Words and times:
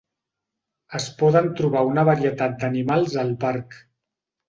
Es 0.99 1.05
poden 1.19 1.51
trobar 1.61 1.85
una 1.91 2.07
varietat 2.09 2.59
d'animals 2.65 3.19
al 3.27 3.39
parc. 3.49 3.83